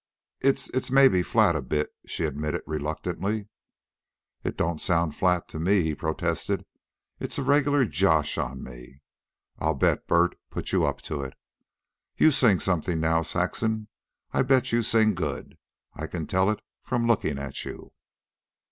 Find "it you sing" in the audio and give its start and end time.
11.21-12.59